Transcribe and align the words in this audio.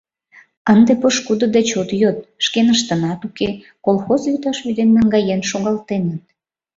Ынде 0.73 0.93
пошкудо 1.01 1.45
деч 1.55 1.69
от 1.81 1.89
йод— 2.01 2.17
шкеныштынат 2.45 3.21
уке, 3.27 3.49
колхоз 3.85 4.21
вӱташ 4.31 4.57
вӱден 4.65 4.89
наҥгаен 4.95 5.41
шогалтеныт. 5.49 6.23